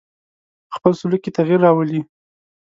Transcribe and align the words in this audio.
په 0.65 0.71
خپل 0.77 0.91
سلوک 0.99 1.21
کې 1.23 1.31
تغیر 1.37 1.59
راولي. 1.65 2.01